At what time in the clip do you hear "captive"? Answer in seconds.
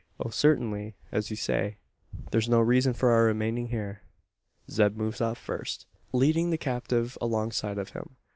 6.57-7.19